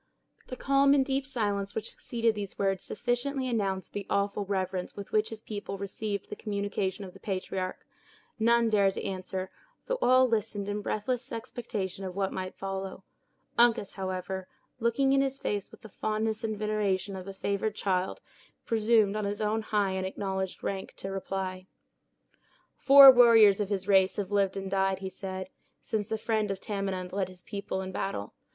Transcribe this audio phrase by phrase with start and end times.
[0.47, 5.11] The calm and deep silence which succeeded these words sufficiently announced the awful reverence with
[5.11, 7.85] which his people received the communication of the patriarch.
[8.39, 9.51] None dared to answer,
[9.85, 13.03] though all listened in breathless expectation of what might follow.
[13.59, 14.47] Uncas, however,
[14.79, 18.21] looking in his face with the fondness and veneration of a favored child,
[18.65, 21.67] presumed on his own high and acknowledged rank, to reply.
[22.75, 25.49] "Four warriors of his race have lived and died," he said,
[25.79, 28.33] "since the friend of Tamenund led his people in battle.